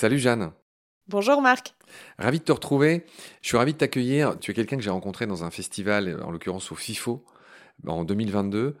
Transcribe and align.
Salut 0.00 0.18
Jeanne. 0.18 0.52
Bonjour 1.08 1.42
Marc. 1.42 1.74
Ravi 2.18 2.38
de 2.38 2.44
te 2.44 2.52
retrouver. 2.52 3.04
Je 3.42 3.48
suis 3.48 3.58
ravi 3.58 3.74
de 3.74 3.78
t'accueillir. 3.78 4.38
Tu 4.38 4.50
es 4.50 4.54
quelqu'un 4.54 4.78
que 4.78 4.82
j'ai 4.82 4.88
rencontré 4.88 5.26
dans 5.26 5.44
un 5.44 5.50
festival, 5.50 6.22
en 6.22 6.30
l'occurrence 6.30 6.72
au 6.72 6.74
FIFO, 6.74 7.22
en 7.86 8.04
2022. 8.04 8.76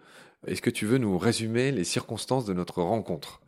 Est-ce 0.46 0.62
que 0.62 0.70
tu 0.70 0.86
veux 0.86 0.96
nous 0.96 1.18
résumer 1.18 1.72
les 1.72 1.84
circonstances 1.84 2.46
de 2.46 2.54
notre 2.54 2.80
rencontre? 2.80 3.42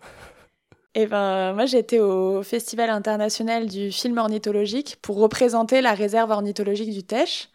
Eh 0.94 1.06
ben, 1.06 1.54
moi, 1.54 1.64
j'étais 1.66 1.98
au 1.98 2.42
Festival 2.42 2.90
international 2.90 3.66
du 3.66 3.90
film 3.90 4.18
ornithologique 4.18 4.98
pour 5.00 5.16
représenter 5.16 5.80
la 5.80 5.94
réserve 5.94 6.30
ornithologique 6.30 6.90
du 6.90 7.02
Teche, 7.02 7.48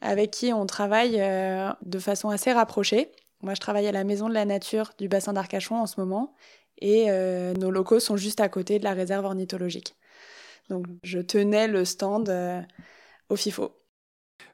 avec 0.00 0.30
qui 0.30 0.52
on 0.52 0.64
travaille 0.64 1.20
euh, 1.20 1.70
de 1.82 1.98
façon 1.98 2.30
assez 2.30 2.52
rapprochée. 2.52 3.10
Moi, 3.42 3.54
je 3.54 3.60
travaille 3.60 3.86
à 3.86 3.92
la 3.92 4.04
Maison 4.04 4.28
de 4.28 4.34
la 4.34 4.46
Nature 4.46 4.92
du 4.98 5.08
bassin 5.08 5.34
d'Arcachon 5.34 5.76
en 5.76 5.86
ce 5.86 6.00
moment, 6.00 6.34
et 6.80 7.06
euh, 7.10 7.52
nos 7.54 7.70
locaux 7.70 8.00
sont 8.00 8.16
juste 8.16 8.40
à 8.40 8.48
côté 8.48 8.78
de 8.78 8.84
la 8.84 8.94
réserve 8.94 9.24
ornithologique. 9.24 9.94
Donc 10.70 10.86
je 11.02 11.18
tenais 11.18 11.68
le 11.68 11.84
stand 11.84 12.28
euh, 12.28 12.60
au 13.28 13.36
FIFO. 13.36 13.72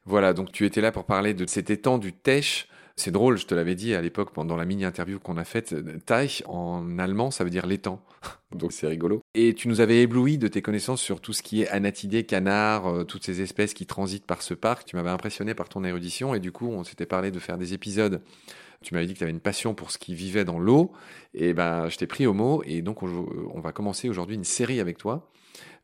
Voilà, 0.05 0.33
donc 0.33 0.51
tu 0.51 0.65
étais 0.65 0.81
là 0.81 0.91
pour 0.91 1.05
parler 1.05 1.33
de 1.33 1.47
cet 1.47 1.69
étang 1.69 1.97
du 1.97 2.13
Teich. 2.13 2.67
C'est 2.97 3.11
drôle, 3.11 3.37
je 3.37 3.45
te 3.45 3.53
l'avais 3.53 3.75
dit 3.75 3.93
à 3.93 4.01
l'époque 4.01 4.31
pendant 4.31 4.55
la 4.55 4.63
mini-interview 4.63 5.19
qu'on 5.19 5.37
a 5.37 5.43
faite. 5.43 5.75
Teich 6.05 6.43
en 6.47 6.97
allemand, 6.97 7.29
ça 7.29 7.43
veut 7.43 7.49
dire 7.49 7.65
l'étang. 7.65 8.01
donc 8.53 8.71
c'est 8.71 8.87
rigolo. 8.87 9.21
Et 9.33 9.53
tu 9.53 9.67
nous 9.67 9.81
avais 9.81 10.01
ébloui 10.01 10.37
de 10.37 10.47
tes 10.47 10.61
connaissances 10.61 11.01
sur 11.01 11.19
tout 11.19 11.33
ce 11.33 11.43
qui 11.43 11.61
est 11.61 11.67
anatidés, 11.67 12.23
canards, 12.23 12.87
euh, 12.87 13.03
toutes 13.03 13.25
ces 13.25 13.41
espèces 13.41 13.73
qui 13.73 13.85
transitent 13.85 14.25
par 14.25 14.41
ce 14.41 14.53
parc. 14.53 14.85
Tu 14.85 14.95
m'avais 14.95 15.09
impressionné 15.09 15.53
par 15.53 15.67
ton 15.67 15.83
érudition 15.83 16.33
et 16.35 16.39
du 16.39 16.53
coup, 16.53 16.67
on 16.67 16.83
s'était 16.83 17.05
parlé 17.05 17.31
de 17.31 17.39
faire 17.39 17.57
des 17.57 17.73
épisodes 17.73 18.21
tu 18.85 18.93
m'avais 18.93 19.07
dit 19.07 19.13
que 19.13 19.17
tu 19.17 19.23
avais 19.23 19.33
une 19.33 19.41
passion 19.41 19.73
pour 19.73 19.91
ce 19.91 19.97
qui 19.97 20.15
vivait 20.15 20.45
dans 20.45 20.59
l'eau. 20.59 20.93
Et 21.33 21.53
ben, 21.53 21.89
je 21.89 21.97
t'ai 21.97 22.07
pris 22.07 22.25
au 22.25 22.33
mot. 22.33 22.63
Et 22.65 22.81
donc, 22.81 23.03
on, 23.03 23.59
va 23.59 23.71
commencer 23.71 24.07
aujourd'hui 24.09 24.35
une 24.35 24.43
série 24.43 24.79
avec 24.79 24.97
toi 24.97 25.29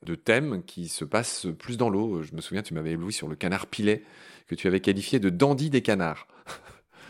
de 0.03 0.16
thèmes 0.16 0.64
qui 0.66 0.88
se 0.88 1.03
passent 1.03 1.47
plus 1.59 1.77
dans 1.77 1.89
l'eau. 1.89 2.23
Je 2.23 2.36
me 2.36 2.41
souviens, 2.41 2.64
tu 2.64 2.73
m'avais 2.73 2.91
ébloui 2.91 3.14
sur 3.14 3.27
le 3.27 3.36
canard 3.36 3.67
pilet, 3.67 4.03
que 4.47 4.55
tu 4.55 4.67
avais 4.67 4.80
qualifié 4.80 5.19
de 5.19 5.30
dandy 5.30 5.69
des 5.69 5.81
canards. 5.81 6.27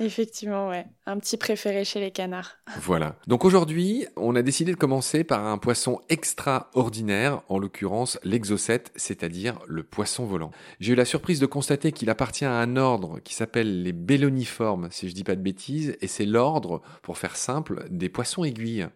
Effectivement, 0.02 0.70
ouais. 0.70 0.88
Un 1.06 1.20
petit 1.20 1.38
préféré 1.38 1.86
chez 1.86 2.00
les 2.00 2.12
canards. 2.12 2.58
Voilà. 2.82 3.16
Donc 3.28 3.46
aujourd'hui, 3.46 4.08
on 4.16 4.36
a 4.36 4.42
décidé 4.42 4.72
de 4.72 4.78
commencer 4.78 5.24
par 5.24 5.46
un 5.46 5.60
poisson 5.60 6.02
extraordinaire, 6.10 7.44
en 7.50 7.60
l'occurrence 7.60 8.18
l'exocète, 8.24 8.92
c'est-à-dire 8.96 9.60
le 9.68 9.84
poisson 9.84 10.26
volant. 10.26 10.52
J'ai 10.80 10.94
eu 10.94 10.96
la 10.96 11.06
surprise 11.06 11.40
de 11.40 11.46
constater 11.46 11.92
qu'il 11.92 12.10
appartient 12.10 12.46
à 12.46 12.54
un 12.54 12.78
ordre 12.78 13.20
qui 13.20 13.36
s'appelle 13.36 13.84
les 13.84 13.94
béloniformes, 13.94 14.90
si 14.90 15.08
je 15.08 15.14
dis 15.14 15.24
pas 15.24 15.36
de 15.36 15.42
bêtises, 15.42 15.96
et 16.02 16.08
c'est 16.08 16.26
l'ordre, 16.26 16.82
pour 17.04 17.20
faire 17.20 17.36
simple, 17.36 17.86
des 17.92 18.10
poissons 18.10 18.44
aiguilles. 18.44 18.88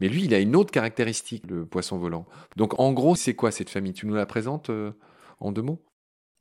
Mais 0.00 0.08
lui, 0.08 0.24
il 0.24 0.34
a 0.34 0.38
une 0.38 0.54
autre 0.54 0.70
caractéristique, 0.70 1.44
le 1.48 1.64
poisson 1.64 1.96
volant. 1.96 2.26
Donc 2.56 2.78
en 2.78 2.92
gros, 2.92 3.14
c'est 3.16 3.34
quoi 3.34 3.50
cette 3.50 3.70
famille? 3.70 3.94
Tu 3.94 4.06
nous 4.06 4.14
la 4.14 4.26
présentes 4.26 4.68
euh, 4.68 4.92
en 5.40 5.52
deux 5.52 5.62
mots? 5.62 5.82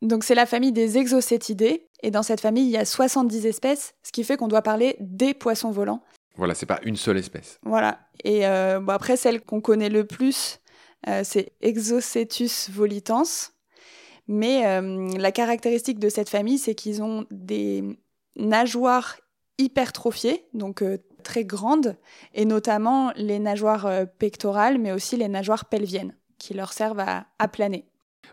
Donc 0.02 0.24
c'est 0.24 0.36
la 0.36 0.46
famille 0.46 0.72
des 0.72 0.98
exocétidés, 0.98 1.88
et 2.04 2.12
dans 2.12 2.24
cette 2.24 2.42
famille, 2.42 2.66
il 2.66 2.72
y 2.72 2.78
a 2.78 2.86
70 2.86 3.46
espèces, 3.46 3.96
ce 4.04 4.12
qui 4.12 4.24
fait 4.24 4.38
qu'on 4.38 4.48
doit 4.48 4.62
parler 4.62 4.96
des 5.00 5.34
poissons 5.34 5.72
volants. 5.72 6.04
Voilà, 6.38 6.54
c'est 6.54 6.66
pas 6.66 6.80
une 6.84 6.98
seule 6.98 7.18
espèce. 7.18 7.60
Voilà. 7.64 8.00
Et 8.24 8.46
euh, 8.46 8.80
bon, 8.80 8.92
après, 8.92 9.18
celle 9.18 9.42
qu'on 9.42 9.62
connaît 9.62 9.90
le 9.90 10.06
plus, 10.06 10.60
euh, 11.08 11.22
c'est 11.24 11.54
Exocetus 11.62 12.70
volitans. 12.70 13.24
Mais 14.28 14.66
euh, 14.66 15.08
la 15.18 15.32
caractéristique 15.32 16.00
de 16.00 16.10
cette 16.10 16.30
famille, 16.30 16.58
c'est 16.58 16.76
qu'ils 16.76 17.02
ont 17.02 17.26
des 17.32 17.84
nageoires 18.36 19.18
hypertrophiées, 19.58 20.46
donc 20.54 20.84
très 21.24 21.46
grandes, 21.46 21.96
et 22.34 22.44
notamment 22.44 23.14
les 23.16 23.40
nageoires 23.40 23.90
pectorales, 24.20 24.78
mais 24.78 24.92
aussi 24.92 25.16
les 25.16 25.30
nageoires 25.30 25.66
pelviennes, 25.66 26.14
qui 26.38 26.54
leur 26.54 26.74
servent 26.74 27.00
à 27.00 27.48
planer. 27.48 27.86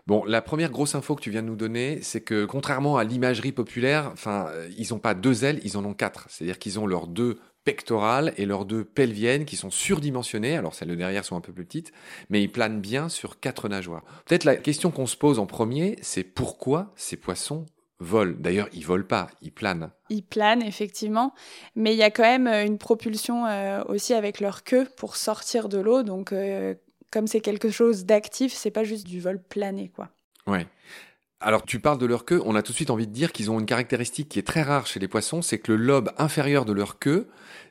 Bon, 0.07 0.23
la 0.25 0.41
première 0.41 0.71
grosse 0.71 0.95
info 0.95 1.15
que 1.15 1.21
tu 1.21 1.29
viens 1.29 1.41
de 1.41 1.47
nous 1.47 1.55
donner, 1.55 1.99
c'est 2.01 2.21
que 2.21 2.45
contrairement 2.45 2.97
à 2.97 3.03
l'imagerie 3.03 3.51
populaire, 3.51 4.09
enfin, 4.11 4.47
euh, 4.49 4.69
ils 4.77 4.89
n'ont 4.91 4.99
pas 4.99 5.13
deux 5.13 5.45
ailes, 5.45 5.59
ils 5.63 5.77
en 5.77 5.85
ont 5.85 5.93
quatre. 5.93 6.25
C'est-à-dire 6.29 6.59
qu'ils 6.59 6.79
ont 6.79 6.87
leurs 6.87 7.07
deux 7.07 7.37
pectorales 7.63 8.33
et 8.37 8.45
leurs 8.45 8.65
deux 8.65 8.83
pelviennes 8.83 9.45
qui 9.45 9.55
sont 9.55 9.71
surdimensionnées. 9.71 10.57
Alors 10.57 10.75
celles 10.75 10.89
de 10.89 10.95
derrière 10.95 11.25
sont 11.25 11.35
un 11.35 11.41
peu 11.41 11.53
plus 11.53 11.65
petites, 11.65 11.91
mais 12.29 12.41
ils 12.41 12.51
planent 12.51 12.81
bien 12.81 13.09
sur 13.09 13.39
quatre 13.39 13.69
nageoires. 13.69 14.03
Peut-être 14.25 14.43
la 14.43 14.55
question 14.55 14.91
qu'on 14.91 15.05
se 15.05 15.17
pose 15.17 15.39
en 15.39 15.45
premier, 15.45 15.97
c'est 16.01 16.23
pourquoi 16.23 16.91
ces 16.95 17.15
poissons 17.15 17.65
volent? 17.99 18.35
D'ailleurs, 18.37 18.67
ils 18.73 18.85
volent 18.85 19.05
pas, 19.07 19.27
ils 19.41 19.51
planent. 19.51 19.91
Ils 20.09 20.23
planent, 20.23 20.61
effectivement. 20.61 21.33
Mais 21.75 21.93
il 21.93 21.97
y 21.97 22.03
a 22.03 22.11
quand 22.11 22.23
même 22.23 22.47
euh, 22.47 22.65
une 22.65 22.77
propulsion 22.77 23.45
euh, 23.45 23.81
aussi 23.87 24.13
avec 24.13 24.39
leur 24.39 24.63
queue 24.63 24.87
pour 24.97 25.15
sortir 25.15 25.69
de 25.69 25.77
l'eau. 25.77 26.03
Donc, 26.03 26.33
comme 27.13 27.27
c'est 27.27 27.41
quelque 27.41 27.69
chose 27.69 28.05
d'actif, 28.05 28.53
c'est 28.53 28.71
pas 28.71 28.83
juste 28.83 29.05
du 29.05 29.21
vol 29.21 29.39
plané, 29.39 29.91
quoi. 29.95 30.09
Ouais. 30.47 30.65
Alors 31.39 31.63
tu 31.63 31.79
parles 31.79 31.97
de 31.97 32.05
leur 32.05 32.25
queue, 32.25 32.41
on 32.45 32.55
a 32.55 32.63
tout 32.63 32.71
de 32.71 32.75
suite 32.75 32.89
envie 32.89 33.05
de 33.05 33.11
dire 33.11 33.33
qu'ils 33.33 33.51
ont 33.51 33.59
une 33.59 33.65
caractéristique 33.65 34.29
qui 34.29 34.39
est 34.39 34.47
très 34.47 34.61
rare 34.61 34.87
chez 34.87 34.99
les 34.99 35.09
poissons, 35.09 35.41
c'est 35.41 35.59
que 35.59 35.73
le 35.73 35.77
lobe 35.77 36.11
inférieur 36.17 36.63
de 36.63 36.71
leur 36.71 36.99
queue, 36.99 37.27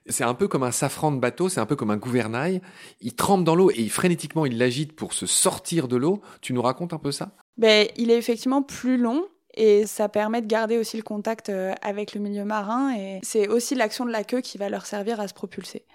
c'est 0.06 0.24
un 0.24 0.34
peu 0.34 0.46
comme 0.46 0.62
un 0.62 0.70
safran 0.70 1.10
de 1.10 1.18
bateau, 1.18 1.48
c'est 1.48 1.58
un 1.58 1.66
peu 1.66 1.74
comme 1.74 1.90
un 1.90 1.96
gouvernail, 1.96 2.60
il 3.00 3.14
trempe 3.14 3.44
dans 3.44 3.54
l'eau 3.54 3.70
et 3.74 3.88
frénétiquement 3.88 4.44
il 4.44 4.58
l'agite 4.58 4.94
pour 4.94 5.14
se 5.14 5.26
sortir 5.26 5.88
de 5.88 5.96
l'eau. 5.96 6.20
Tu 6.42 6.52
nous 6.52 6.62
racontes 6.62 6.92
un 6.92 6.98
peu 6.98 7.12
ça? 7.12 7.32
Ben, 7.56 7.88
Il 7.96 8.10
est 8.10 8.18
effectivement 8.18 8.62
plus 8.62 8.98
long 8.98 9.24
et 9.54 9.86
ça 9.86 10.10
permet 10.10 10.42
de 10.42 10.46
garder 10.46 10.76
aussi 10.76 10.98
le 10.98 11.02
contact 11.02 11.48
euh, 11.48 11.72
avec 11.80 12.14
le 12.14 12.20
milieu 12.20 12.44
marin 12.44 12.94
et 12.94 13.20
c'est 13.22 13.48
aussi 13.48 13.74
l'action 13.74 14.04
de 14.04 14.10
la 14.12 14.22
queue 14.22 14.42
qui 14.42 14.58
va 14.58 14.68
leur 14.68 14.84
servir 14.84 15.18
à 15.18 15.28
se 15.28 15.34
propulser 15.34 15.86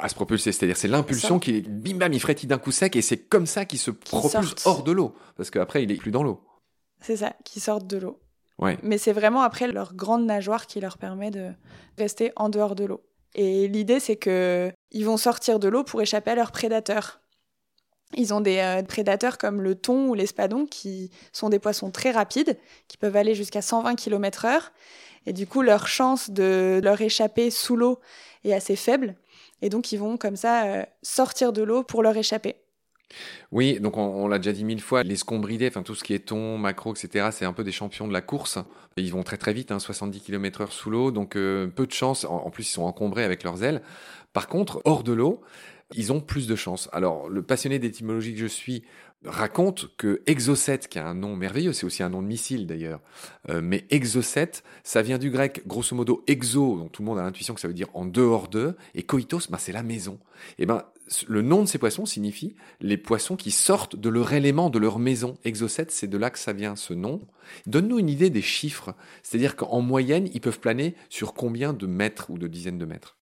à 0.00 0.08
se 0.08 0.14
propulser, 0.14 0.52
c'est-à-dire 0.52 0.76
c'est 0.76 0.88
l'impulsion 0.88 1.38
qui 1.38 1.62
bim 1.62 1.96
bam 1.96 2.12
il 2.12 2.20
frétille 2.20 2.48
d'un 2.48 2.58
coup 2.58 2.72
sec 2.72 2.96
et 2.96 3.02
c'est 3.02 3.18
comme 3.18 3.46
ça 3.46 3.64
qu'il 3.64 3.78
se 3.78 3.90
propulse 3.90 4.54
hors 4.64 4.82
de 4.82 4.92
l'eau 4.92 5.14
parce 5.36 5.50
qu'après 5.50 5.82
il 5.82 5.90
est 5.90 5.96
plus 5.96 6.10
dans 6.10 6.22
l'eau. 6.22 6.40
C'est 7.00 7.16
ça, 7.16 7.34
qui 7.44 7.60
sortent 7.60 7.86
de 7.86 7.98
l'eau. 7.98 8.20
Ouais. 8.58 8.78
Mais 8.82 8.98
c'est 8.98 9.12
vraiment 9.12 9.42
après 9.42 9.66
leur 9.66 9.94
grande 9.94 10.24
nageoire 10.24 10.66
qui 10.66 10.80
leur 10.80 10.98
permet 10.98 11.30
de 11.30 11.50
rester 11.98 12.32
en 12.36 12.48
dehors 12.48 12.74
de 12.74 12.84
l'eau. 12.84 13.02
Et 13.34 13.66
l'idée 13.68 14.00
c'est 14.00 14.16
que 14.16 14.72
ils 14.90 15.04
vont 15.04 15.16
sortir 15.16 15.58
de 15.58 15.68
l'eau 15.68 15.84
pour 15.84 16.00
échapper 16.00 16.30
à 16.32 16.34
leurs 16.34 16.52
prédateurs. 16.52 17.20
Ils 18.14 18.34
ont 18.34 18.40
des 18.40 18.58
euh, 18.58 18.82
prédateurs 18.82 19.38
comme 19.38 19.62
le 19.62 19.74
thon 19.74 20.08
ou 20.08 20.14
l'espadon 20.14 20.66
qui 20.66 21.10
sont 21.32 21.48
des 21.48 21.58
poissons 21.58 21.90
très 21.90 22.10
rapides, 22.10 22.58
qui 22.88 22.98
peuvent 22.98 23.16
aller 23.16 23.34
jusqu'à 23.34 23.62
120 23.62 23.94
km/h. 23.94 24.70
Et 25.24 25.32
du 25.32 25.46
coup, 25.46 25.62
leur 25.62 25.86
chance 25.86 26.30
de 26.30 26.80
leur 26.82 27.00
échapper 27.00 27.50
sous 27.50 27.76
l'eau 27.76 28.00
est 28.44 28.52
assez 28.52 28.76
faible. 28.76 29.16
Et 29.62 29.68
donc, 29.68 29.92
ils 29.92 29.98
vont 29.98 30.16
comme 30.16 30.36
ça 30.36 30.64
euh, 30.64 30.82
sortir 31.02 31.52
de 31.52 31.62
l'eau 31.62 31.82
pour 31.82 32.02
leur 32.02 32.16
échapper. 32.16 32.56
Oui, 33.50 33.78
donc 33.80 33.96
on, 33.96 34.26
l'a 34.28 34.38
déjà 34.38 34.52
dit 34.52 34.64
mille 34.64 34.80
fois, 34.80 35.02
les 35.02 35.16
scombridés, 35.16 35.68
enfin 35.68 35.82
tout 35.82 35.94
ce 35.94 36.02
qui 36.02 36.14
est 36.14 36.20
thon, 36.20 36.58
macro, 36.58 36.94
etc., 36.94 37.28
c'est 37.30 37.44
un 37.44 37.52
peu 37.52 37.64
des 37.64 37.72
champions 37.72 38.08
de 38.08 38.12
la 38.12 38.22
course. 38.22 38.58
ils 38.96 39.12
vont 39.12 39.22
très 39.22 39.36
très 39.36 39.52
vite, 39.52 39.76
70 39.78 40.18
hein, 40.18 40.22
km/h 40.24 40.70
sous 40.70 40.90
l'eau, 40.90 41.10
donc 41.10 41.36
euh, 41.36 41.66
peu 41.66 41.86
de 41.86 41.92
chance. 41.92 42.24
En, 42.24 42.50
plus, 42.50 42.68
ils 42.68 42.72
sont 42.72 42.84
encombrés 42.84 43.24
avec 43.24 43.42
leurs 43.42 43.62
ailes. 43.62 43.82
Par 44.32 44.48
contre, 44.48 44.80
hors 44.84 45.02
de 45.02 45.12
l'eau, 45.12 45.40
ils 45.94 46.12
ont 46.12 46.20
plus 46.20 46.46
de 46.46 46.56
chance. 46.56 46.88
Alors, 46.92 47.28
le 47.28 47.42
passionné 47.42 47.78
d'étymologie 47.78 48.32
que 48.32 48.40
je 48.40 48.46
suis 48.46 48.84
raconte 49.24 49.94
que 49.96 50.22
Exocète, 50.26 50.88
qui 50.88 50.98
a 50.98 51.06
un 51.06 51.14
nom 51.14 51.36
merveilleux, 51.36 51.72
c'est 51.72 51.86
aussi 51.86 52.02
un 52.02 52.08
nom 52.08 52.22
de 52.22 52.26
missile 52.26 52.66
d'ailleurs, 52.66 53.00
euh, 53.50 53.60
mais 53.62 53.84
Exocète, 53.90 54.64
ça 54.82 55.02
vient 55.02 55.18
du 55.18 55.30
grec 55.30 55.62
grosso 55.66 55.94
modo 55.94 56.24
exo, 56.26 56.78
donc 56.78 56.92
tout 56.92 57.02
le 57.02 57.06
monde 57.06 57.18
a 57.18 57.22
l'intuition 57.22 57.54
que 57.54 57.60
ça 57.60 57.68
veut 57.68 57.74
dire 57.74 57.88
en 57.94 58.04
dehors 58.04 58.48
d'eux, 58.48 58.74
et 58.94 59.04
koitos, 59.04 59.48
ben, 59.48 59.58
c'est 59.58 59.72
la 59.72 59.82
maison. 59.82 60.18
Et 60.58 60.66
ben 60.66 60.84
le 61.28 61.42
nom 61.42 61.62
de 61.62 61.68
ces 61.68 61.78
poissons 61.78 62.06
signifie 62.06 62.54
les 62.80 62.96
poissons 62.96 63.36
qui 63.36 63.50
sortent 63.50 63.96
de 63.96 64.08
leur 64.08 64.32
élément, 64.32 64.70
de 64.70 64.78
leur 64.78 64.98
maison. 64.98 65.36
Exocète, 65.44 65.90
c'est 65.90 66.06
de 66.06 66.16
là 66.16 66.30
que 66.30 66.38
ça 66.38 66.52
vient 66.52 66.76
ce 66.76 66.94
nom. 66.94 67.20
Donne-nous 67.66 67.98
une 67.98 68.08
idée 68.08 68.30
des 68.30 68.42
chiffres, 68.42 68.94
c'est-à-dire 69.22 69.56
qu'en 69.56 69.80
moyenne, 69.80 70.28
ils 70.32 70.40
peuvent 70.40 70.60
planer 70.60 70.94
sur 71.10 71.34
combien 71.34 71.72
de 71.72 71.86
mètres 71.86 72.30
ou 72.30 72.38
de 72.38 72.46
dizaines 72.46 72.78
de 72.78 72.86
mètres? 72.86 73.18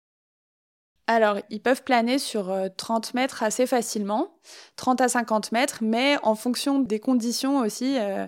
Alors, 1.07 1.37
ils 1.49 1.61
peuvent 1.61 1.83
planer 1.83 2.19
sur 2.19 2.53
30 2.75 3.07
euh, 3.07 3.11
mètres 3.15 3.41
assez 3.41 3.65
facilement, 3.65 4.37
30 4.75 4.99
à 4.99 5.07
50 5.07 5.53
mètres, 5.53 5.79
mais 5.81 6.17
en 6.21 6.35
fonction 6.35 6.79
des 6.79 6.99
conditions 6.99 7.59
aussi, 7.59 7.97
euh, 7.97 8.27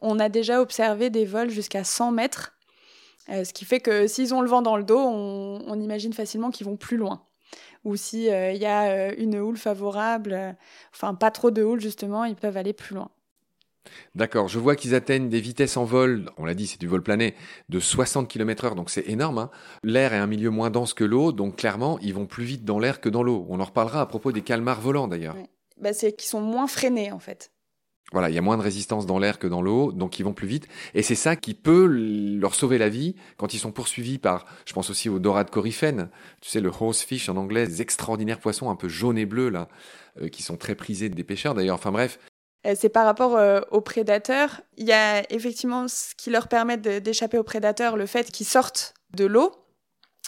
on 0.00 0.20
a 0.20 0.28
déjà 0.28 0.60
observé 0.60 1.10
des 1.10 1.24
vols 1.24 1.50
jusqu'à 1.50 1.82
100 1.82 2.12
mètres, 2.12 2.56
euh, 3.30 3.42
ce 3.42 3.52
qui 3.52 3.64
fait 3.64 3.80
que 3.80 4.06
s'ils 4.06 4.32
ont 4.32 4.42
le 4.42 4.48
vent 4.48 4.62
dans 4.62 4.76
le 4.76 4.84
dos, 4.84 4.98
on, 4.98 5.80
imagine 5.80 6.12
facilement 6.12 6.50
qu'ils 6.50 6.66
vont 6.66 6.76
plus 6.76 6.96
loin. 6.96 7.26
Ou 7.84 7.96
s'il 7.96 8.22
y 8.22 8.66
a 8.66 9.12
une 9.14 9.36
houle 9.36 9.56
favorable, 9.56 10.56
enfin 10.94 11.14
pas 11.14 11.30
trop 11.30 11.50
de 11.50 11.62
houle 11.62 11.80
justement, 11.80 12.24
ils 12.24 12.36
peuvent 12.36 12.56
aller 12.56 12.74
plus 12.74 12.94
loin. 12.94 13.10
D'accord, 14.14 14.48
je 14.48 14.58
vois 14.58 14.76
qu'ils 14.76 14.94
atteignent 14.94 15.28
des 15.28 15.40
vitesses 15.40 15.76
en 15.76 15.84
vol, 15.84 16.30
on 16.36 16.44
l'a 16.44 16.54
dit, 16.54 16.66
c'est 16.66 16.80
du 16.80 16.86
vol 16.86 17.02
plané, 17.02 17.34
de 17.68 17.80
60 17.80 18.28
km/h, 18.28 18.74
donc 18.74 18.90
c'est 18.90 19.08
énorme. 19.08 19.38
Hein. 19.38 19.50
L'air 19.82 20.12
est 20.12 20.18
un 20.18 20.26
milieu 20.26 20.50
moins 20.50 20.70
dense 20.70 20.94
que 20.94 21.04
l'eau, 21.04 21.32
donc 21.32 21.56
clairement, 21.56 21.98
ils 22.00 22.14
vont 22.14 22.26
plus 22.26 22.44
vite 22.44 22.64
dans 22.64 22.78
l'air 22.78 23.00
que 23.00 23.08
dans 23.08 23.22
l'eau. 23.22 23.46
On 23.48 23.60
en 23.60 23.64
reparlera 23.64 24.00
à 24.00 24.06
propos 24.06 24.32
des 24.32 24.42
calmars 24.42 24.80
volants 24.80 25.08
d'ailleurs. 25.08 25.36
Bah, 25.80 25.92
c'est 25.92 26.12
qu'ils 26.12 26.28
sont 26.28 26.40
moins 26.40 26.66
freinés 26.66 27.12
en 27.12 27.18
fait. 27.18 27.52
Voilà, 28.12 28.28
il 28.28 28.34
y 28.34 28.38
a 28.38 28.42
moins 28.42 28.58
de 28.58 28.62
résistance 28.62 29.06
dans 29.06 29.20
l'air 29.20 29.38
que 29.38 29.46
dans 29.46 29.62
l'eau, 29.62 29.92
donc 29.92 30.18
ils 30.18 30.24
vont 30.24 30.32
plus 30.32 30.48
vite. 30.48 30.66
Et 30.94 31.02
c'est 31.02 31.14
ça 31.14 31.36
qui 31.36 31.54
peut 31.54 31.86
leur 31.86 32.56
sauver 32.56 32.76
la 32.76 32.88
vie 32.88 33.14
quand 33.36 33.54
ils 33.54 33.58
sont 33.58 33.70
poursuivis 33.70 34.18
par, 34.18 34.46
je 34.66 34.72
pense 34.72 34.90
aussi 34.90 35.08
aux 35.08 35.20
dorades 35.20 35.50
coryphènes, 35.50 36.10
tu 36.40 36.50
sais, 36.50 36.60
le 36.60 36.70
horsefish 36.70 37.28
en 37.28 37.36
anglais, 37.36 37.68
des 37.68 37.82
extraordinaires 37.82 38.40
poissons 38.40 38.68
un 38.68 38.74
peu 38.74 38.88
jaunes 38.88 39.18
et 39.18 39.26
bleus, 39.26 39.48
là, 39.48 39.68
euh, 40.20 40.28
qui 40.28 40.42
sont 40.42 40.56
très 40.56 40.74
prisés 40.74 41.08
des 41.08 41.24
pêcheurs 41.24 41.54
d'ailleurs. 41.54 41.76
Enfin 41.76 41.92
bref. 41.92 42.18
Euh, 42.66 42.74
c'est 42.78 42.88
par 42.88 43.04
rapport 43.04 43.36
euh, 43.36 43.60
aux 43.70 43.80
prédateurs. 43.80 44.60
Il 44.76 44.86
y 44.86 44.92
a 44.92 45.30
effectivement 45.32 45.88
ce 45.88 46.14
qui 46.14 46.30
leur 46.30 46.48
permet 46.48 46.76
d'échapper 46.76 47.38
aux 47.38 47.42
prédateurs, 47.42 47.96
le 47.96 48.06
fait 48.06 48.30
qu'ils 48.30 48.46
sortent 48.46 48.94
de 49.14 49.24
l'eau. 49.24 49.52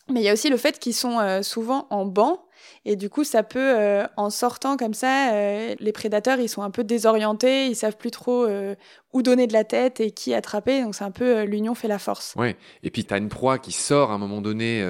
Mais 0.08 0.20
il 0.20 0.24
y 0.24 0.28
a 0.28 0.32
aussi 0.32 0.50
le 0.50 0.56
fait 0.56 0.78
qu'ils 0.78 0.94
sont 0.94 1.42
souvent 1.42 1.86
en 1.90 2.04
banc 2.04 2.44
et 2.84 2.96
du 2.96 3.08
coup, 3.08 3.24
ça 3.24 3.42
peut, 3.42 3.58
euh, 3.60 4.04
en 4.16 4.30
sortant 4.30 4.76
comme 4.76 4.94
ça, 4.94 5.34
euh, 5.34 5.74
les 5.78 5.92
prédateurs, 5.92 6.40
ils 6.40 6.48
sont 6.48 6.62
un 6.62 6.70
peu 6.70 6.82
désorientés, 6.82 7.66
ils 7.66 7.76
savent 7.76 7.96
plus 7.96 8.10
trop 8.10 8.44
euh, 8.44 8.74
où 9.12 9.22
donner 9.22 9.46
de 9.46 9.52
la 9.52 9.62
tête 9.62 10.00
et 10.00 10.10
qui 10.10 10.34
attraper. 10.34 10.82
Donc 10.82 10.94
c'est 10.96 11.04
un 11.04 11.12
peu 11.12 11.42
l'union 11.42 11.74
fait 11.74 11.86
la 11.86 12.00
force. 12.00 12.34
Ouais. 12.36 12.56
Et 12.82 12.90
puis 12.90 13.04
tu 13.04 13.14
as 13.14 13.18
une 13.18 13.28
proie 13.28 13.58
qui 13.58 13.70
sort 13.70 14.10
à 14.10 14.14
un 14.14 14.18
moment 14.18 14.40
donné, 14.40 14.84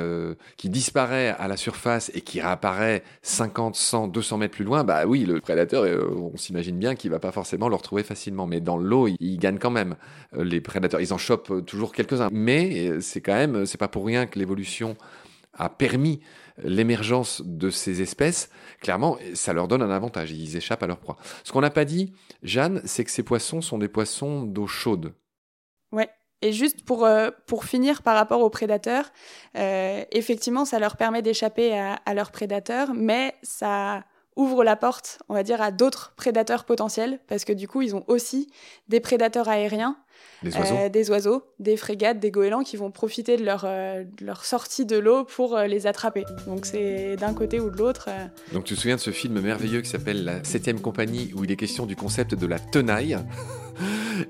qui 0.56 0.70
disparaît 0.70 1.34
à 1.38 1.48
la 1.48 1.56
surface 1.56 2.10
et 2.14 2.20
qui 2.20 2.40
réapparaît 2.40 3.02
50, 3.22 3.74
100, 3.74 4.08
200 4.08 4.38
mètres 4.38 4.54
plus 4.54 4.64
loin. 4.64 4.84
Bah 4.84 5.06
oui, 5.06 5.24
le 5.24 5.40
prédateur, 5.40 5.84
on 6.16 6.36
s'imagine 6.36 6.78
bien 6.78 6.94
qu'il 6.94 7.10
va 7.10 7.18
pas 7.18 7.32
forcément 7.32 7.68
le 7.68 7.74
retrouver 7.74 8.04
facilement. 8.04 8.46
Mais 8.46 8.60
dans 8.60 8.76
l'eau, 8.76 9.08
il, 9.08 9.38
gagne 9.38 9.58
quand 9.58 9.70
même. 9.70 9.96
les 10.32 10.60
prédateurs, 10.60 11.00
ils 11.00 11.12
en 11.12 11.18
chopent 11.18 11.66
toujours 11.66 11.92
quelques-uns. 11.92 12.28
Mais 12.30 13.00
c'est 13.00 13.20
quand 13.20 13.34
même, 13.34 13.66
c'est 13.66 13.78
pas 13.78 13.88
pour 13.88 14.06
rien 14.06 14.26
que 14.26 14.38
l'évolution 14.38 14.96
a 15.54 15.68
permis 15.68 16.20
l'émergence 16.58 17.42
de 17.44 17.70
ces 17.70 18.02
espèces, 18.02 18.50
clairement, 18.80 19.18
ça 19.34 19.52
leur 19.52 19.68
donne 19.68 19.82
un 19.82 19.90
avantage. 19.90 20.32
Ils 20.32 20.56
échappent 20.56 20.82
à 20.82 20.86
leur 20.86 20.98
proie. 20.98 21.16
Ce 21.44 21.52
qu'on 21.52 21.60
n'a 21.60 21.70
pas 21.70 21.84
dit, 21.84 22.12
Jeanne, 22.42 22.80
c'est 22.84 23.04
que 23.04 23.10
ces 23.10 23.22
poissons 23.22 23.60
sont 23.60 23.78
des 23.78 23.88
poissons 23.88 24.42
d'eau 24.42 24.66
chaude. 24.66 25.14
Ouais. 25.92 26.08
Et 26.42 26.52
juste 26.52 26.84
pour, 26.84 27.04
euh, 27.04 27.30
pour 27.46 27.64
finir 27.64 28.02
par 28.02 28.16
rapport 28.16 28.40
aux 28.40 28.50
prédateurs, 28.50 29.10
euh, 29.56 30.04
effectivement, 30.10 30.64
ça 30.64 30.78
leur 30.80 30.96
permet 30.96 31.22
d'échapper 31.22 31.78
à, 31.78 31.94
à, 31.94 32.14
leurs 32.14 32.32
prédateurs, 32.32 32.94
mais 32.94 33.34
ça 33.42 34.04
ouvre 34.36 34.64
la 34.64 34.76
porte, 34.76 35.18
on 35.28 35.34
va 35.34 35.42
dire, 35.42 35.60
à 35.60 35.70
d'autres 35.70 36.12
prédateurs 36.16 36.64
potentiels, 36.64 37.20
parce 37.28 37.44
que 37.44 37.52
du 37.52 37.68
coup, 37.68 37.82
ils 37.82 37.94
ont 37.94 38.04
aussi 38.08 38.50
des 38.88 39.00
prédateurs 39.00 39.48
aériens 39.48 39.96
des 40.42 40.56
oiseaux. 40.56 40.74
Euh, 40.74 40.88
des 40.88 41.10
oiseaux, 41.10 41.44
des 41.58 41.76
frégates, 41.76 42.18
des 42.18 42.30
goélands 42.30 42.62
qui 42.62 42.76
vont 42.76 42.90
profiter 42.90 43.36
de 43.36 43.44
leur, 43.44 43.64
euh, 43.64 44.04
leur 44.20 44.44
sortie 44.44 44.84
de 44.84 44.96
l'eau 44.96 45.24
pour 45.24 45.56
euh, 45.56 45.66
les 45.66 45.86
attraper. 45.86 46.24
Donc 46.46 46.66
c'est 46.66 47.16
d'un 47.16 47.32
côté 47.34 47.60
ou 47.60 47.70
de 47.70 47.76
l'autre. 47.76 48.08
Donc 48.52 48.64
tu 48.64 48.74
te 48.74 48.80
souviens 48.80 48.96
de 48.96 49.00
ce 49.00 49.10
film 49.10 49.40
merveilleux 49.40 49.80
qui 49.80 49.88
s'appelle 49.88 50.24
La 50.24 50.44
Septième 50.44 50.80
Compagnie 50.80 51.32
où 51.34 51.44
il 51.44 51.50
est 51.50 51.56
question 51.56 51.86
du 51.86 51.96
concept 51.96 52.34
de 52.34 52.46
la 52.46 52.58
tenaille? 52.58 53.18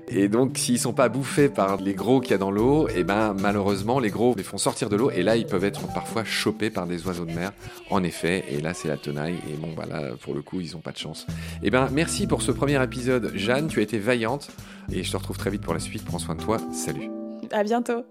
Et 0.07 0.27
donc, 0.27 0.57
s'ils 0.57 0.79
sont 0.79 0.93
pas 0.93 1.09
bouffés 1.09 1.49
par 1.49 1.77
les 1.77 1.93
gros 1.93 2.19
qu'il 2.19 2.31
y 2.31 2.33
a 2.33 2.37
dans 2.37 2.51
l'eau, 2.51 2.87
et 2.89 2.93
eh 2.97 3.03
ben 3.03 3.35
malheureusement, 3.39 3.99
les 3.99 4.09
gros 4.09 4.35
les 4.35 4.43
font 4.43 4.57
sortir 4.57 4.89
de 4.89 4.95
l'eau. 4.95 5.11
Et 5.11 5.23
là, 5.23 5.35
ils 5.35 5.45
peuvent 5.45 5.63
être 5.63 5.87
parfois 5.93 6.23
chopés 6.23 6.69
par 6.69 6.87
des 6.87 7.05
oiseaux 7.05 7.25
de 7.25 7.33
mer. 7.33 7.51
En 7.89 8.03
effet, 8.03 8.43
et 8.49 8.61
là, 8.61 8.73
c'est 8.73 8.87
la 8.87 8.97
tenaille. 8.97 9.37
Et 9.49 9.55
bon, 9.55 9.73
bah 9.75 9.85
là, 9.89 10.11
pour 10.21 10.33
le 10.33 10.41
coup, 10.41 10.61
ils 10.61 10.75
ont 10.75 10.81
pas 10.81 10.91
de 10.91 10.97
chance. 10.97 11.25
Et 11.61 11.67
eh 11.67 11.69
ben, 11.69 11.89
merci 11.91 12.27
pour 12.27 12.41
ce 12.41 12.51
premier 12.51 12.81
épisode, 12.81 13.31
Jeanne. 13.35 13.67
Tu 13.67 13.79
as 13.79 13.83
été 13.83 13.99
vaillante. 13.99 14.49
Et 14.91 15.03
je 15.03 15.11
te 15.11 15.17
retrouve 15.17 15.37
très 15.37 15.49
vite 15.49 15.61
pour 15.61 15.73
la 15.73 15.79
suite. 15.79 16.03
Prends 16.05 16.19
soin 16.19 16.35
de 16.35 16.41
toi. 16.41 16.57
Salut. 16.71 17.09
À 17.51 17.63
bientôt. 17.63 18.03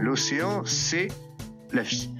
L'océan, 0.00 0.62
c'est 0.64 1.08
la 1.72 1.82
vie. 1.82 2.13